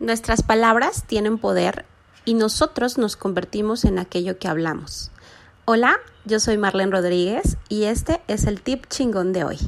Nuestras 0.00 0.44
palabras 0.44 1.02
tienen 1.08 1.38
poder 1.38 1.84
y 2.24 2.34
nosotros 2.34 2.98
nos 2.98 3.16
convertimos 3.16 3.84
en 3.84 3.98
aquello 3.98 4.38
que 4.38 4.46
hablamos. 4.46 5.10
Hola, 5.64 5.96
yo 6.24 6.38
soy 6.38 6.56
Marlene 6.56 6.92
Rodríguez 6.92 7.56
y 7.68 7.84
este 7.84 8.20
es 8.28 8.44
el 8.44 8.60
tip 8.60 8.86
chingón 8.86 9.32
de 9.32 9.42
hoy. 9.42 9.58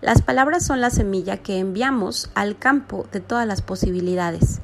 Las 0.00 0.22
palabras 0.22 0.66
son 0.66 0.80
la 0.80 0.90
semilla 0.90 1.36
que 1.36 1.60
enviamos 1.60 2.30
al 2.34 2.58
campo 2.58 3.06
de 3.12 3.20
todas 3.20 3.46
las 3.46 3.62
posibilidades, 3.62 4.60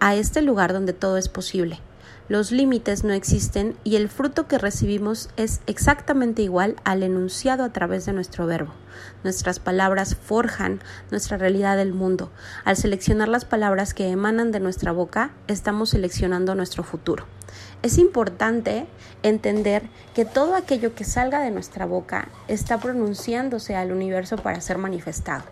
a 0.00 0.16
este 0.16 0.42
lugar 0.42 0.72
donde 0.72 0.92
todo 0.92 1.18
es 1.18 1.28
posible. 1.28 1.78
Los 2.28 2.52
límites 2.52 3.04
no 3.04 3.14
existen 3.14 3.74
y 3.84 3.96
el 3.96 4.10
fruto 4.10 4.46
que 4.46 4.58
recibimos 4.58 5.30
es 5.36 5.60
exactamente 5.66 6.42
igual 6.42 6.76
al 6.84 7.02
enunciado 7.02 7.64
a 7.64 7.72
través 7.72 8.04
de 8.04 8.12
nuestro 8.12 8.46
verbo. 8.46 8.74
Nuestras 9.24 9.60
palabras 9.60 10.14
forjan 10.14 10.80
nuestra 11.10 11.38
realidad 11.38 11.76
del 11.78 11.94
mundo. 11.94 12.30
Al 12.64 12.76
seleccionar 12.76 13.28
las 13.28 13.44
palabras 13.44 13.94
que 13.94 14.08
emanan 14.10 14.52
de 14.52 14.60
nuestra 14.60 14.92
boca, 14.92 15.30
estamos 15.46 15.90
seleccionando 15.90 16.54
nuestro 16.54 16.82
futuro. 16.82 17.24
Es 17.80 17.96
importante 17.96 18.86
entender 19.22 19.84
que 20.12 20.24
todo 20.24 20.56
aquello 20.56 20.96
que 20.96 21.04
salga 21.04 21.38
de 21.38 21.52
nuestra 21.52 21.86
boca 21.86 22.28
está 22.48 22.78
pronunciándose 22.78 23.76
al 23.76 23.92
universo 23.92 24.36
para 24.36 24.60
ser 24.60 24.78
manifestado. 24.78 25.44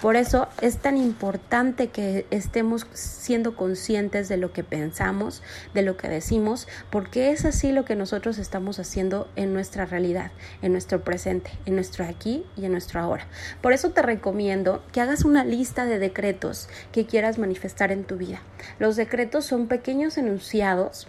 Por 0.00 0.14
eso 0.14 0.46
es 0.60 0.78
tan 0.78 0.96
importante 0.96 1.88
que 1.88 2.24
estemos 2.30 2.86
siendo 2.92 3.56
conscientes 3.56 4.28
de 4.28 4.36
lo 4.36 4.52
que 4.52 4.62
pensamos, 4.62 5.42
de 5.74 5.82
lo 5.82 5.96
que 5.96 6.08
decimos, 6.08 6.68
porque 6.88 7.32
es 7.32 7.44
así 7.44 7.72
lo 7.72 7.84
que 7.84 7.96
nosotros 7.96 8.38
estamos 8.38 8.78
haciendo 8.78 9.28
en 9.34 9.52
nuestra 9.52 9.84
realidad, 9.84 10.30
en 10.62 10.70
nuestro 10.70 11.02
presente, 11.02 11.50
en 11.66 11.74
nuestro 11.74 12.04
aquí 12.04 12.44
y 12.56 12.64
en 12.64 12.72
nuestro 12.72 13.00
ahora. 13.00 13.26
Por 13.60 13.72
eso 13.72 13.90
te 13.90 14.02
recomiendo 14.02 14.84
que 14.92 15.00
hagas 15.00 15.24
una 15.24 15.44
lista 15.44 15.84
de 15.84 15.98
decretos 15.98 16.68
que 16.92 17.06
quieras 17.06 17.38
manifestar 17.38 17.90
en 17.90 18.04
tu 18.04 18.18
vida. 18.18 18.40
Los 18.78 18.94
decretos 18.94 19.46
son 19.46 19.66
pequeños 19.66 20.16
enunciados 20.16 21.08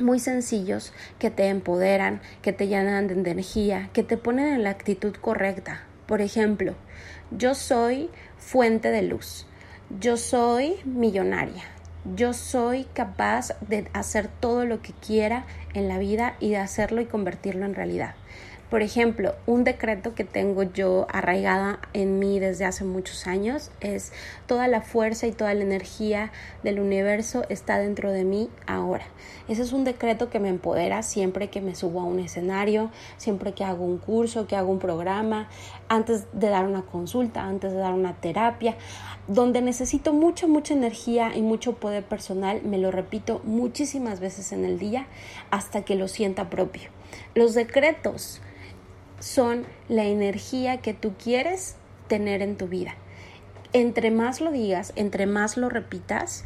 muy 0.00 0.18
sencillos 0.18 0.92
que 1.18 1.30
te 1.30 1.48
empoderan, 1.48 2.20
que 2.42 2.52
te 2.52 2.68
llenan 2.68 3.06
de 3.08 3.30
energía, 3.30 3.90
que 3.92 4.02
te 4.02 4.16
ponen 4.16 4.46
en 4.46 4.62
la 4.62 4.70
actitud 4.70 5.14
correcta. 5.14 5.84
Por 6.06 6.20
ejemplo, 6.20 6.74
yo 7.30 7.54
soy 7.54 8.10
fuente 8.38 8.90
de 8.90 9.02
luz, 9.02 9.46
yo 10.00 10.16
soy 10.16 10.76
millonaria, 10.84 11.64
yo 12.14 12.32
soy 12.32 12.84
capaz 12.92 13.52
de 13.60 13.88
hacer 13.92 14.28
todo 14.28 14.64
lo 14.64 14.82
que 14.82 14.92
quiera 14.92 15.44
en 15.74 15.88
la 15.88 15.98
vida 15.98 16.36
y 16.38 16.50
de 16.50 16.58
hacerlo 16.58 17.00
y 17.00 17.06
convertirlo 17.06 17.64
en 17.64 17.74
realidad. 17.74 18.14
Por 18.70 18.82
ejemplo, 18.82 19.36
un 19.46 19.62
decreto 19.62 20.16
que 20.16 20.24
tengo 20.24 20.64
yo 20.64 21.06
arraigada 21.12 21.78
en 21.92 22.18
mí 22.18 22.40
desde 22.40 22.64
hace 22.64 22.82
muchos 22.82 23.28
años 23.28 23.70
es 23.80 24.12
toda 24.48 24.66
la 24.66 24.80
fuerza 24.80 25.28
y 25.28 25.32
toda 25.32 25.54
la 25.54 25.62
energía 25.62 26.32
del 26.64 26.80
universo 26.80 27.44
está 27.48 27.78
dentro 27.78 28.10
de 28.10 28.24
mí 28.24 28.50
ahora. 28.66 29.04
Ese 29.46 29.62
es 29.62 29.72
un 29.72 29.84
decreto 29.84 30.30
que 30.30 30.40
me 30.40 30.48
empodera 30.48 31.04
siempre 31.04 31.48
que 31.48 31.60
me 31.60 31.76
subo 31.76 32.00
a 32.00 32.04
un 32.04 32.18
escenario, 32.18 32.90
siempre 33.18 33.52
que 33.52 33.62
hago 33.62 33.84
un 33.84 33.98
curso, 33.98 34.48
que 34.48 34.56
hago 34.56 34.72
un 34.72 34.80
programa, 34.80 35.48
antes 35.88 36.24
de 36.32 36.48
dar 36.48 36.66
una 36.66 36.82
consulta, 36.82 37.44
antes 37.44 37.70
de 37.70 37.78
dar 37.78 37.92
una 37.92 38.14
terapia, 38.14 38.74
donde 39.28 39.62
necesito 39.62 40.12
mucha, 40.12 40.48
mucha 40.48 40.74
energía 40.74 41.36
y 41.36 41.40
mucho 41.40 41.74
poder 41.74 42.02
personal, 42.02 42.62
me 42.64 42.78
lo 42.78 42.90
repito 42.90 43.40
muchísimas 43.44 44.18
veces 44.18 44.50
en 44.50 44.64
el 44.64 44.80
día 44.80 45.06
hasta 45.52 45.82
que 45.82 45.94
lo 45.94 46.08
sienta 46.08 46.50
propio. 46.50 46.90
Los 47.34 47.54
decretos 47.54 48.40
son 49.20 49.66
la 49.88 50.04
energía 50.04 50.78
que 50.78 50.94
tú 50.94 51.14
quieres 51.22 51.76
tener 52.08 52.42
en 52.42 52.56
tu 52.56 52.68
vida. 52.68 52.94
Entre 53.72 54.10
más 54.10 54.40
lo 54.40 54.52
digas, 54.52 54.92
entre 54.96 55.26
más 55.26 55.56
lo 55.56 55.68
repitas, 55.68 56.44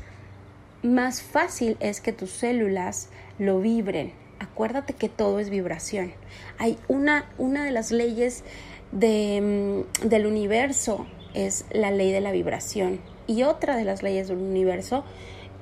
más 0.82 1.22
fácil 1.22 1.76
es 1.80 2.00
que 2.00 2.12
tus 2.12 2.30
células 2.30 3.08
lo 3.38 3.60
vibren. 3.60 4.12
Acuérdate 4.38 4.94
que 4.94 5.08
todo 5.08 5.38
es 5.38 5.50
vibración. 5.50 6.12
Hay 6.58 6.78
una, 6.88 7.28
una 7.36 7.64
de 7.64 7.70
las 7.70 7.90
leyes 7.90 8.42
de, 8.92 9.84
mm, 10.02 10.08
del 10.08 10.26
universo 10.26 11.06
es 11.34 11.66
la 11.70 11.90
ley 11.90 12.10
de 12.10 12.20
la 12.20 12.32
vibración 12.32 13.00
y 13.26 13.44
otra 13.44 13.76
de 13.76 13.84
las 13.84 14.02
leyes 14.02 14.28
del 14.28 14.38
universo 14.38 15.04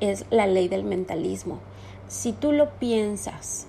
es 0.01 0.25
la 0.31 0.47
ley 0.47 0.69
del 0.69 0.85
mentalismo. 0.85 1.61
Si 2.07 2.33
tú 2.33 2.53
lo 2.53 2.71
piensas 2.79 3.67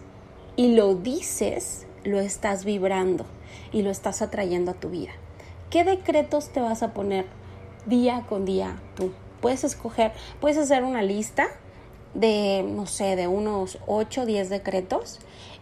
y 0.60 0.76
lo 0.76 0.94
dices, 0.94 1.88
lo 2.04 2.20
estás 2.20 2.66
vibrando 2.66 3.26
y 3.72 3.82
lo 3.82 3.92
estás 3.92 4.22
atrayendo 4.22 4.72
a 4.72 4.74
tu 4.74 4.90
vida. 4.90 5.14
¿Qué 5.70 5.86
decretos 5.86 6.50
te 6.50 6.60
vas 6.60 6.84
a 6.84 6.94
poner 6.94 7.28
día 7.86 8.26
con 8.28 8.44
día 8.44 8.78
tú? 8.98 9.14
Puedes 9.40 9.64
escoger, 9.64 10.12
puedes 10.42 10.58
hacer 10.58 10.84
una 10.84 11.02
lista 11.02 11.48
de, 12.14 12.66
no 12.68 12.88
sé, 12.88 13.16
de 13.16 13.30
unos 13.30 13.78
8 13.88 14.24
o 14.24 14.26
10 14.26 14.50
decretos 14.50 15.20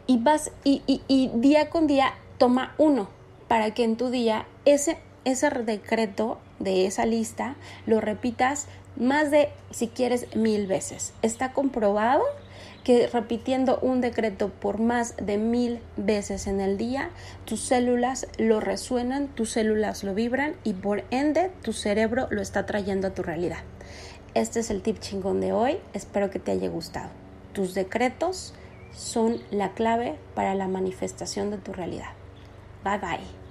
y 0.08 0.18
vas 0.18 0.50
y, 0.64 0.82
y, 0.88 1.30
día 1.36 1.70
con 1.70 1.86
día 1.86 2.16
toma 2.40 2.74
uno 2.80 3.08
para 3.48 3.76
que 3.76 3.84
en 3.84 3.98
tu 3.98 4.10
día 4.10 4.48
ese, 4.66 4.98
ese 5.26 5.52
decreto 5.52 6.40
de 6.58 6.88
esa 6.88 7.06
lista 7.06 7.56
lo 7.86 8.02
repitas 8.02 8.66
más 8.96 9.30
de, 9.30 9.50
si 9.70 9.90
quieres, 9.90 10.36
mil 10.36 10.66
veces. 10.66 11.14
Está 11.22 11.54
comprobado 11.54 12.24
que 12.84 13.08
repitiendo 13.08 13.80
un 13.82 14.02
decreto 14.02 14.50
por 14.50 14.80
más 14.80 15.16
de 15.18 15.38
mil 15.38 15.80
veces 15.98 16.48
en 16.48 16.62
el 16.62 16.78
día, 16.78 17.10
tus 17.46 17.62
células 17.62 18.28
lo 18.38 18.60
resuenan, 18.60 19.28
tus 19.28 19.52
células 19.52 20.04
lo 20.04 20.14
vibran 20.14 20.56
y 20.64 20.74
por 20.74 21.04
ende 21.12 21.52
tu 21.62 21.74
cerebro 21.74 22.28
lo 22.30 22.42
está 22.42 22.66
trayendo 22.66 23.08
a 23.08 23.14
tu 23.14 23.24
realidad. 23.24 23.60
Este 24.34 24.60
es 24.60 24.70
el 24.70 24.82
tip 24.82 25.00
chingón 25.00 25.42
de 25.42 25.52
hoy, 25.52 25.80
espero 25.94 26.30
que 26.30 26.40
te 26.40 26.52
haya 26.52 26.70
gustado. 26.70 27.10
Tus 27.54 27.74
decretos 27.74 28.54
son 28.94 29.42
la 29.52 29.74
clave 29.74 30.16
para 30.36 30.56
la 30.56 30.68
manifestación 30.68 31.50
de 31.52 31.58
tu 31.58 31.74
realidad. 31.74 32.12
Bye 32.84 33.00
bye. 33.00 33.47